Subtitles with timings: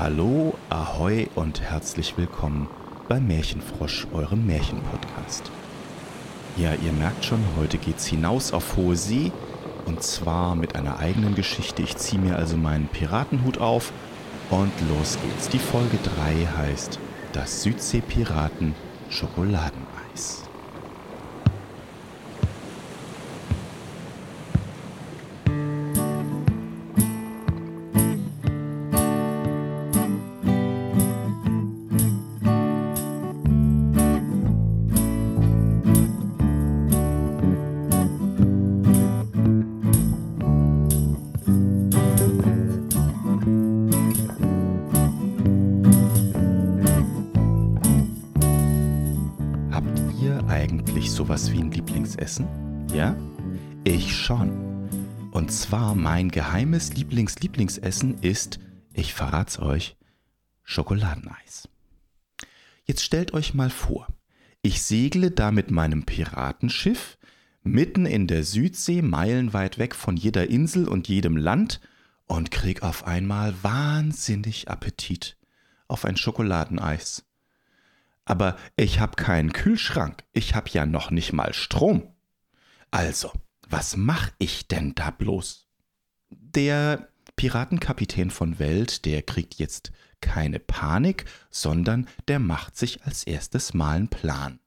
[0.00, 2.68] Hallo, Ahoi und herzlich willkommen
[3.08, 5.50] bei Märchenfrosch, eurem Märchenpodcast.
[6.56, 9.32] Ja, ihr merkt schon, heute geht's hinaus auf hohe See
[9.86, 11.82] und zwar mit einer eigenen Geschichte.
[11.82, 13.92] Ich ziehe mir also meinen Piratenhut auf
[14.50, 15.48] und los geht's.
[15.48, 17.00] Die Folge 3 heißt
[17.32, 18.76] Das Südsee-Piraten
[19.10, 20.47] Schokoladeneis.
[51.18, 52.46] Sowas wie ein Lieblingsessen?
[52.94, 53.16] Ja?
[53.82, 54.52] Ich schon.
[55.32, 58.60] Und zwar mein geheimes Lieblings-Lieblingsessen ist,
[58.92, 59.96] ich verrat's euch,
[60.62, 61.68] Schokoladeneis.
[62.84, 64.06] Jetzt stellt euch mal vor,
[64.62, 67.18] ich segle da mit meinem Piratenschiff
[67.64, 71.80] mitten in der Südsee, meilenweit weg von jeder Insel und jedem Land
[72.26, 75.36] und krieg auf einmal wahnsinnig Appetit
[75.88, 77.27] auf ein Schokoladeneis.
[78.28, 80.22] Aber ich habe keinen Kühlschrank.
[80.32, 82.14] Ich habe ja noch nicht mal Strom.
[82.90, 83.32] Also,
[83.66, 85.66] was mache ich denn da bloß?
[86.28, 93.72] Der Piratenkapitän von Welt, der kriegt jetzt keine Panik, sondern der macht sich als erstes
[93.72, 94.60] mal einen Plan.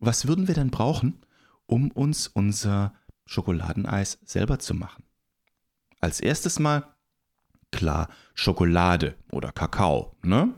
[0.00, 1.24] Was würden wir denn brauchen,
[1.66, 2.92] um uns unser
[3.24, 5.04] Schokoladeneis selber zu machen?
[6.00, 6.92] Als erstes mal,
[7.70, 10.54] klar, Schokolade oder Kakao, ne?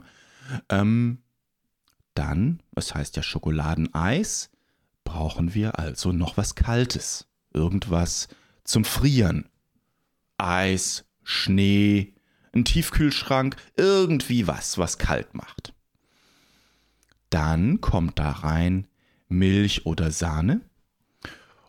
[0.71, 1.19] Ähm,
[2.15, 4.51] dann, es heißt ja Schokoladeneis,
[5.05, 7.27] brauchen wir also noch was Kaltes.
[7.53, 8.29] Irgendwas
[8.65, 9.49] zum Frieren.
[10.39, 12.15] Eis, Schnee,
[12.53, 15.75] ein Tiefkühlschrank, irgendwie was, was kalt macht.
[17.29, 18.89] Dann kommt da rein
[19.29, 20.61] Milch oder Sahne.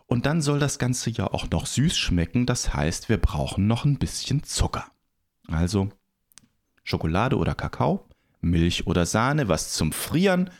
[0.06, 2.44] Und dann soll das Ganze ja auch noch süß schmecken.
[2.44, 4.90] Das heißt, wir brauchen noch ein bisschen Zucker.
[5.48, 5.90] Also
[6.82, 8.08] Schokolade oder Kakao,
[8.42, 10.50] Milch oder Sahne, was zum Frieren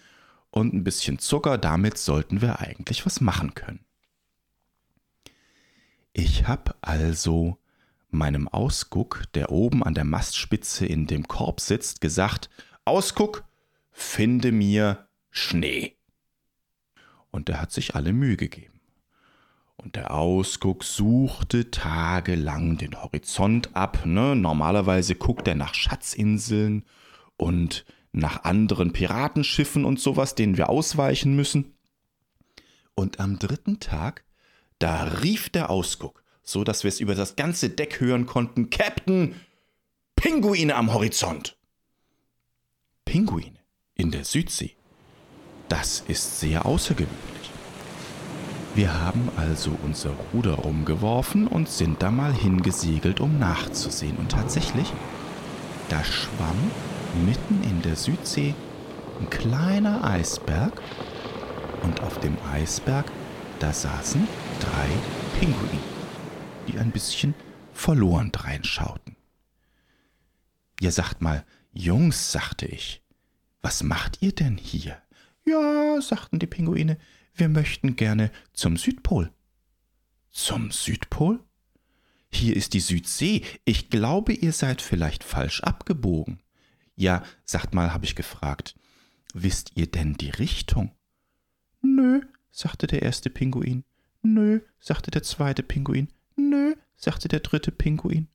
[0.51, 1.59] und ein bisschen Zucker.
[1.59, 3.85] Damit sollten wir eigentlich was machen können.
[6.13, 7.59] Ich habe also
[8.11, 12.51] meinem Ausguck, der oben an der Mastspitze in dem Korb sitzt, gesagt,
[12.85, 13.45] Ausguck,
[13.91, 15.97] finde mir Schnee.
[17.31, 18.81] Und er hat sich alle Mühe gegeben.
[19.77, 24.05] Und der Ausguck suchte tagelang den Horizont ab.
[24.05, 24.37] Ne?
[24.37, 26.85] Normalerweise guckt er nach Schatzinseln
[27.43, 31.75] und nach anderen Piratenschiffen und sowas, denen wir ausweichen müssen.
[32.95, 34.25] Und am dritten Tag,
[34.79, 39.35] da rief der Ausguck, so dass wir es über das ganze Deck hören konnten, Captain,
[40.15, 41.57] Pinguine am Horizont.
[43.05, 43.59] Pinguine
[43.95, 44.77] in der Südsee.
[45.69, 47.51] Das ist sehr außergewöhnlich.
[48.75, 54.17] Wir haben also unser Ruder rumgeworfen und sind da mal hingesegelt, um nachzusehen.
[54.17, 54.93] Und tatsächlich,
[55.89, 56.71] da schwamm
[57.15, 58.55] mitten in der Südsee
[59.21, 60.81] ein kleiner Eisberg
[61.83, 63.11] und auf dem Eisberg,
[63.59, 64.27] da saßen
[64.61, 64.89] drei
[65.39, 65.81] Pinguine,
[66.67, 67.35] die ein bisschen
[67.73, 69.17] verloren dreinschauten.
[70.81, 73.03] Ja, sagt mal, Jungs, sagte ich,
[73.61, 74.97] was macht ihr denn hier?
[75.45, 76.99] Ja, sagten die Pinguine,
[77.35, 79.33] wir möchten gerne zum Südpol.
[80.31, 81.41] Zum Südpol?
[82.31, 83.43] Hier ist die Südsee.
[83.65, 86.41] Ich glaube, ihr seid vielleicht falsch abgebogen.
[86.97, 88.75] Ja, sagt mal, habe ich gefragt,
[89.35, 90.93] wisst ihr denn die Richtung?
[91.81, 92.21] Nö,
[92.51, 93.85] sagte der erste Pinguin.
[94.23, 96.09] Nö, sagte der zweite Pinguin.
[96.37, 98.29] Nö, sagte der dritte Pinguin.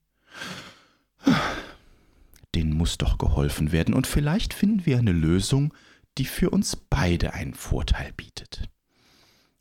[2.56, 5.74] Den muss doch geholfen werden, und vielleicht finden wir eine Lösung,
[6.18, 8.70] die für uns beide einen Vorteil bietet.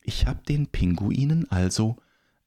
[0.02, 1.96] Ich habe den Pinguinen also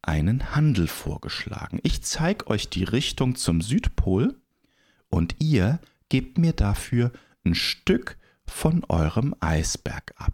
[0.02, 1.80] einen Handel vorgeschlagen.
[1.84, 4.36] Ich zeige euch die Richtung zum Südpol,
[5.10, 5.80] und ihr
[6.10, 7.12] gebt mir dafür
[7.46, 10.34] ein Stück von eurem Eisberg ab.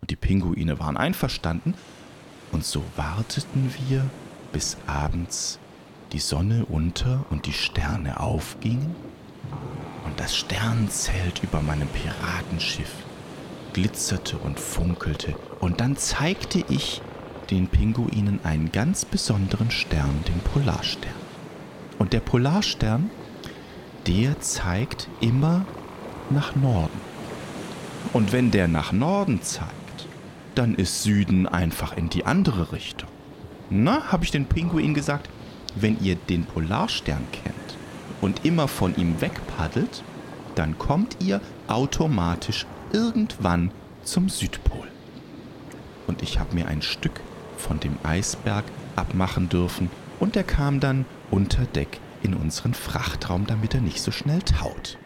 [0.00, 1.74] Und die Pinguine waren einverstanden,
[2.52, 4.08] und so warteten wir,
[4.52, 5.58] bis abends
[6.12, 8.94] die Sonne unter und die Sterne aufgingen
[10.04, 12.92] und das Sternzelt über meinem Piratenschiff
[13.72, 17.02] glitzerte und funkelte, und dann zeigte ich
[17.50, 21.12] den Pinguinen einen ganz besonderen Stern, den Polarstern.
[21.98, 23.10] Und der Polarstern
[24.06, 25.64] der zeigt immer
[26.30, 27.00] nach Norden.
[28.12, 30.06] Und wenn der nach Norden zeigt,
[30.54, 33.08] dann ist Süden einfach in die andere Richtung.
[33.68, 35.28] Na, habe ich den Pinguin gesagt,
[35.74, 37.76] wenn ihr den Polarstern kennt
[38.20, 40.02] und immer von ihm wegpaddelt,
[40.54, 43.72] dann kommt ihr automatisch irgendwann
[44.04, 44.86] zum Südpol.
[46.06, 47.20] Und ich habe mir ein Stück
[47.58, 48.64] von dem Eisberg
[48.94, 54.10] abmachen dürfen und er kam dann unter Deck in unseren Frachtraum, damit er nicht so
[54.10, 54.98] schnell taut.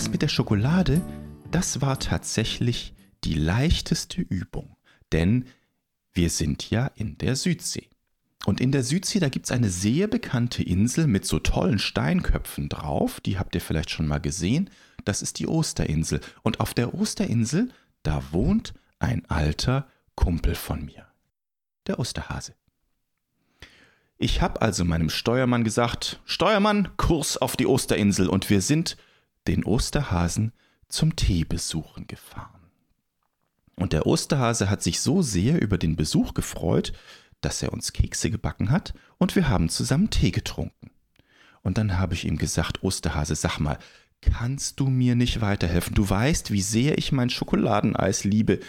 [0.00, 1.02] Das mit der Schokolade,
[1.50, 4.74] das war tatsächlich die leichteste Übung,
[5.12, 5.44] denn
[6.14, 7.90] wir sind ja in der Südsee.
[8.46, 12.70] Und in der Südsee, da gibt es eine sehr bekannte Insel mit so tollen Steinköpfen
[12.70, 14.70] drauf, die habt ihr vielleicht schon mal gesehen,
[15.04, 16.22] das ist die Osterinsel.
[16.40, 17.68] Und auf der Osterinsel,
[18.02, 21.08] da wohnt ein alter Kumpel von mir,
[21.86, 22.54] der Osterhase.
[24.16, 28.96] Ich habe also meinem Steuermann gesagt, Steuermann, Kurs auf die Osterinsel und wir sind
[29.50, 30.52] den Osterhasen
[30.88, 32.70] zum Teebesuchen gefahren.
[33.74, 36.92] Und der Osterhase hat sich so sehr über den Besuch gefreut,
[37.40, 40.90] dass er uns Kekse gebacken hat und wir haben zusammen Tee getrunken.
[41.62, 43.78] Und dann habe ich ihm gesagt, Osterhase, sag mal,
[44.20, 45.94] kannst du mir nicht weiterhelfen?
[45.94, 48.60] Du weißt, wie sehr ich mein Schokoladeneis liebe.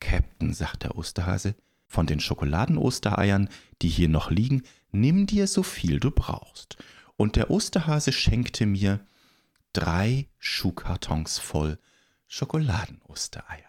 [0.00, 1.54] Captain, sagt der Osterhase,
[1.86, 3.48] von den Schokoladen-Ostereiern,
[3.80, 6.78] die hier noch liegen, nimm dir so viel du brauchst.
[7.16, 9.00] Und der Osterhase schenkte mir
[9.72, 11.78] drei Schuhkartons voll
[12.26, 13.64] Schokoladen-Ostereier.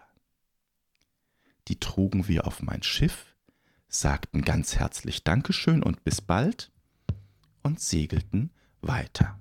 [1.68, 3.34] Die trugen wir auf mein Schiff,
[3.88, 6.70] sagten ganz herzlich Dankeschön und bis bald
[7.62, 8.50] und segelten
[8.82, 9.38] weiter.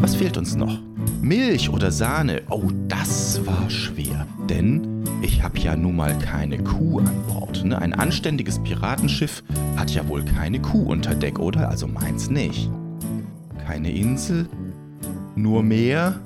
[0.00, 0.78] Was fehlt uns noch?
[1.20, 4.26] Milch oder Sahne, oh, das war schwer.
[4.48, 7.64] Denn ich habe ja nun mal keine Kuh an Bord.
[7.64, 7.76] Ne?
[7.78, 9.42] Ein anständiges Piratenschiff
[9.76, 11.68] hat ja wohl keine Kuh unter Deck, oder?
[11.68, 12.70] Also meins nicht.
[13.66, 14.48] Keine Insel,
[15.34, 16.20] nur Meer.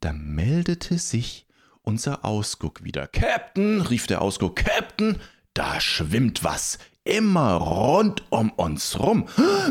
[0.00, 1.46] Da meldete sich
[1.82, 3.06] unser Ausguck wieder.
[3.08, 5.16] Captain, rief der Ausguck, Captain,
[5.54, 9.26] da schwimmt was immer rund um uns rum.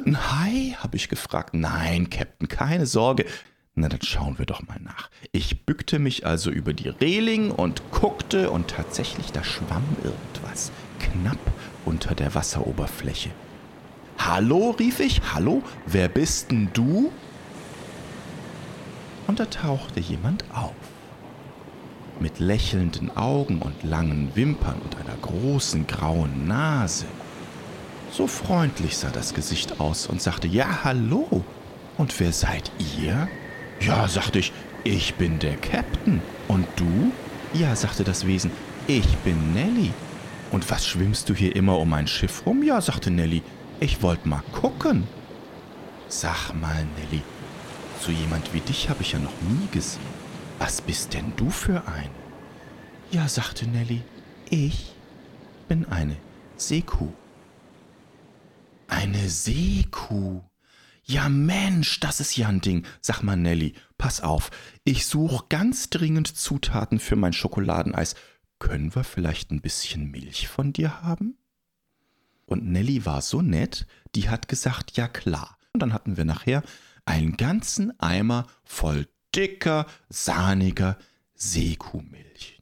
[0.05, 0.75] Ein Hai?
[0.79, 1.53] habe ich gefragt.
[1.53, 3.25] Nein, Captain, keine Sorge.
[3.75, 5.09] Na, dann schauen wir doch mal nach.
[5.31, 10.71] Ich bückte mich also über die Reling und guckte und tatsächlich, da schwamm irgendwas.
[10.99, 11.39] Knapp
[11.85, 13.29] unter der Wasseroberfläche.
[14.17, 15.21] Hallo, rief ich.
[15.33, 17.11] Hallo, wer bist denn du?
[19.27, 20.73] Und da tauchte jemand auf
[22.21, 27.05] mit lächelnden Augen und langen Wimpern und einer großen grauen Nase.
[28.11, 31.43] So freundlich sah das Gesicht aus und sagte, ja, hallo.
[31.97, 33.27] Und wer seid ihr?
[33.79, 34.51] Ja, sagte ich,
[34.83, 36.21] ich bin der Captain.
[36.47, 37.11] Und du?
[37.53, 38.51] Ja, sagte das Wesen,
[38.87, 39.91] ich bin Nelly.
[40.51, 42.63] Und was schwimmst du hier immer um mein Schiff rum?
[42.63, 43.43] Ja, sagte Nelly,
[43.79, 45.03] ich wollte mal gucken.
[46.07, 47.21] Sag mal, Nelly,
[48.01, 50.08] so jemand wie dich habe ich ja noch nie gesehen.
[50.59, 52.11] Was bist denn du für eine?
[53.11, 54.03] Ja, sagte Nelly,
[54.49, 54.93] ich
[55.69, 56.17] bin eine
[56.57, 57.13] Seekuh.
[58.87, 60.41] Eine Seekuh.
[61.05, 62.85] Ja Mensch, das ist ja ein Ding.
[63.01, 64.51] Sag mal, Nelly, pass auf.
[64.83, 68.15] Ich suche ganz dringend Zutaten für mein Schokoladeneis.
[68.59, 71.37] Können wir vielleicht ein bisschen Milch von dir haben?
[72.45, 75.57] Und Nelly war so nett, die hat gesagt, ja klar.
[75.73, 76.63] Und dann hatten wir nachher
[77.05, 80.97] einen ganzen Eimer voll dicker, sahniger
[81.35, 82.61] Seekuhmilch.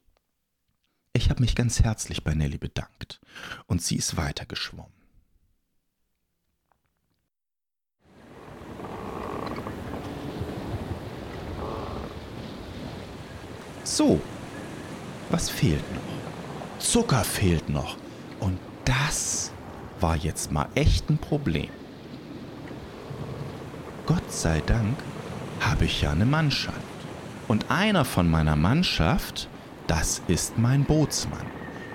[1.12, 3.20] Ich habe mich ganz herzlich bei Nelly bedankt
[3.66, 4.92] und sie ist weitergeschwommen.
[13.84, 14.20] So,
[15.30, 16.78] was fehlt noch?
[16.78, 17.96] Zucker fehlt noch.
[18.38, 19.50] Und das
[19.98, 21.70] war jetzt mal echt ein Problem.
[24.06, 24.96] Gott sei Dank
[25.60, 26.76] habe ich ja eine Mannschaft.
[27.46, 29.48] Und einer von meiner Mannschaft,
[29.86, 31.46] das ist mein Bootsmann.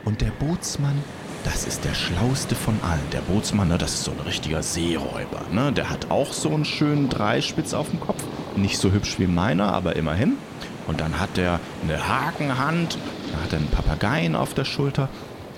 [0.06, 1.02] Und der Bootsmann,
[1.44, 3.10] das ist der schlauste von allen.
[3.12, 5.42] Der Bootsmann, ne, das ist so ein richtiger Seeräuber.
[5.52, 5.72] Ne?
[5.72, 8.24] Der hat auch so einen schönen Dreispitz auf dem Kopf.
[8.56, 10.38] Nicht so hübsch wie meiner, aber immerhin.
[10.88, 12.98] Und dann hat er eine Hakenhand,
[13.32, 15.10] da hat er einen Papageien auf der Schulter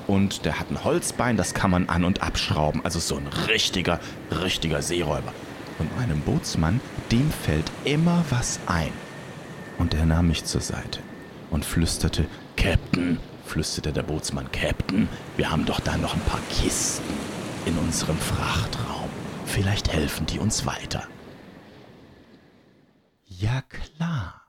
[0.08, 2.82] und der hat ein Holzbein, das kann man an- und abschrauben.
[2.84, 4.00] Also so ein richtiger,
[4.32, 5.34] richtiger Seeräuber.
[5.78, 6.80] Und meinem Bootsmann,
[7.12, 8.94] dem fällt immer was ein.
[9.78, 11.02] Und er nahm mich zur Seite
[11.52, 17.04] und flüsterte, Captain, flüsterte der Bootsmann, Captain, wir haben doch da noch ein paar Kisten
[17.66, 19.10] in unserem Frachtraum.
[19.46, 21.08] Vielleicht helfen die uns weiter.
[23.26, 24.42] Ja klar,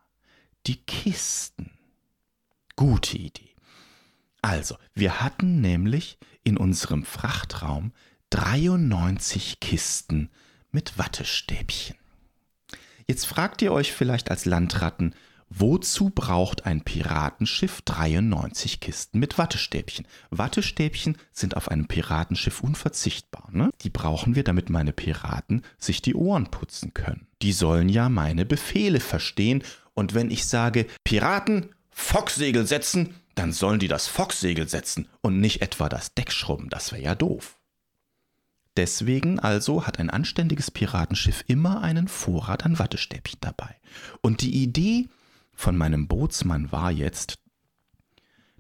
[0.67, 1.71] die Kisten.
[2.77, 3.55] Gute Idee.
[4.43, 7.93] Also, wir hatten nämlich in unserem Frachtraum
[8.31, 10.31] 93 Kisten
[10.77, 11.97] mit Wattestäbchen.
[13.09, 15.15] Jetzt fragt ihr euch vielleicht als Landratten,
[15.49, 20.07] wozu braucht ein Piratenschiff 93 Kisten mit Wattestäbchen?
[20.29, 23.49] Wattestäbchen sind auf einem Piratenschiff unverzichtbar.
[23.53, 23.71] Ne?
[23.81, 27.27] Die brauchen wir, damit meine Piraten sich die Ohren putzen können.
[27.41, 29.63] Die sollen ja meine Befehle verstehen.
[29.95, 35.63] Und wenn ich sage, Piraten, Focksegel setzen, dann sollen die das Focksegel setzen und nicht
[35.63, 36.69] etwa das Deck schrubben.
[36.69, 37.56] Das wäre ja doof.
[38.77, 43.75] Deswegen also hat ein anständiges Piratenschiff immer einen Vorrat an Wattestäbchen dabei.
[44.21, 45.09] Und die Idee
[45.55, 47.39] von meinem Bootsmann war jetzt,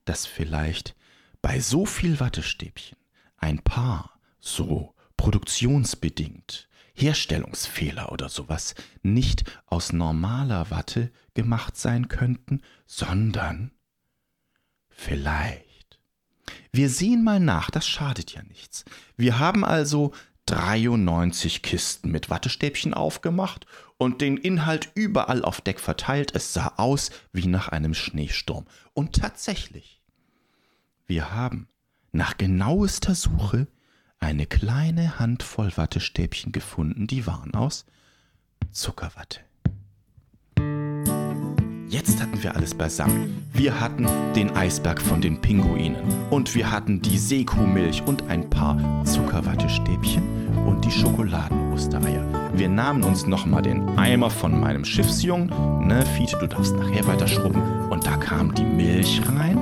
[0.07, 0.97] dass vielleicht
[1.43, 2.97] bei so viel Wattestäbchen
[3.37, 13.73] ein paar so produktionsbedingt Herstellungsfehler oder sowas nicht aus normaler Watte gemacht sein könnten, sondern
[14.89, 15.66] vielleicht
[16.77, 18.85] wir sehen mal nach, das schadet ja nichts.
[19.17, 20.13] Wir haben also
[20.47, 23.67] 93 Kisten mit Wattestäbchen aufgemacht
[23.99, 26.33] und den Inhalt überall auf Deck verteilt.
[26.35, 28.67] Es sah aus wie nach einem Schneesturm.
[28.95, 30.03] Und tatsächlich,
[31.07, 31.69] wir haben
[32.13, 33.67] nach genauester Suche
[34.19, 37.87] eine kleine Handvoll Wattestäbchen gefunden, die waren aus
[38.71, 39.46] Zuckerwatte.
[41.89, 43.47] Jetzt hatten wir alles beisammen.
[43.53, 45.97] Wir hatten den Eisberg von den Pinguinen
[46.31, 52.25] und wir hatten die Seekuhmilch und ein paar Zuckerwattestäbchen und die Schokoladen-Ostereier.
[52.55, 55.49] Wir nahmen uns nochmal den Eimer von meinem Schiffsjungen.
[55.87, 57.63] Ne, Fiete, du darfst nachher weiter schrubben.
[57.89, 59.57] Und da kam die Milch rein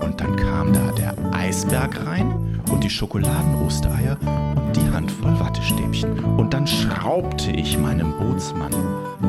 [0.00, 4.16] und dann kam da der Eisberg rein und die Schokoladen-Ostereier
[4.64, 6.24] und die Handvoll Wattestäbchen.
[6.36, 8.72] Und dann schraubte ich meinem Bootsmann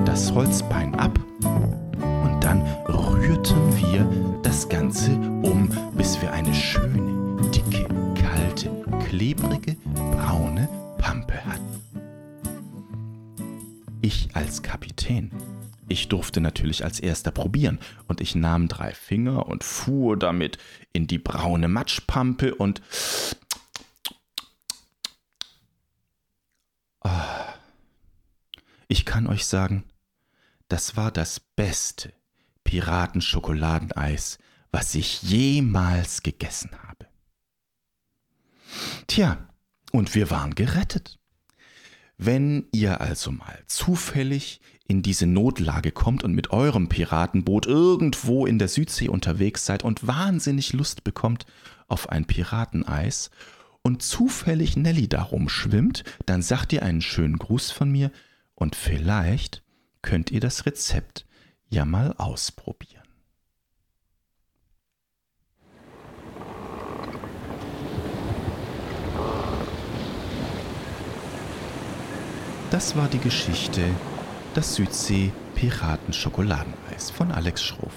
[0.05, 1.17] das Holzbein ab
[2.49, 8.71] dann rührten wir das Ganze um, bis wir eine schöne, dicke, kalte,
[9.07, 11.79] klebrige, braune Pampe hatten.
[14.01, 15.31] Ich als Kapitän.
[15.89, 17.77] Ich durfte natürlich als erster probieren
[18.07, 20.57] und ich nahm drei Finger und fuhr damit
[20.91, 22.81] in die braune Matschpampe und
[27.01, 27.53] ah,
[28.87, 29.83] ich kann euch sagen,
[30.67, 32.11] das war das Beste,
[32.69, 34.37] Piratenschokoladeneis,
[34.71, 37.07] was ich jemals gegessen habe.
[39.07, 39.49] Tja,
[39.91, 41.17] und wir waren gerettet.
[42.19, 48.59] Wenn ihr also mal zufällig in diese Notlage kommt und mit eurem Piratenboot irgendwo in
[48.59, 51.47] der Südsee unterwegs seid und wahnsinnig Lust bekommt
[51.87, 53.31] auf ein Pirateneis
[53.81, 58.11] und zufällig Nelly darum schwimmt, dann sagt ihr einen schönen Gruß von mir
[58.53, 59.63] und vielleicht
[60.03, 61.25] könnt ihr das Rezept
[61.69, 63.03] ja mal ausprobieren.
[72.71, 73.81] Das war die Geschichte
[74.53, 77.93] Das Südsee Piraten Schokoladeneis von Alex Schroff.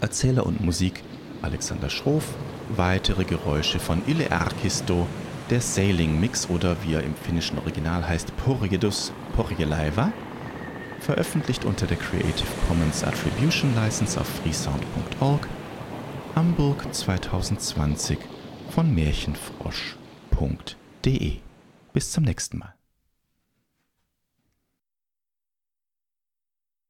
[0.00, 1.02] Erzähler und Musik
[1.40, 2.34] Alexander Schroff,
[2.76, 5.06] weitere Geräusche von Ille Arkisto,
[5.50, 10.12] der Sailing Mix oder wie er im finnischen Original heißt Porgedus Porgelaiva
[11.02, 15.48] veröffentlicht unter der Creative Commons Attribution License auf freesound.org,
[16.34, 18.18] Hamburg 2020
[18.70, 21.36] von märchenfrosch.de.
[21.92, 22.74] Bis zum nächsten Mal.